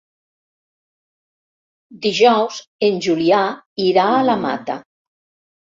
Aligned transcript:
Dijous 2.07 2.59
en 2.89 2.99
Julià 3.09 3.45
irà 3.91 4.09
a 4.17 4.27
la 4.33 4.41
Mata. 4.49 4.83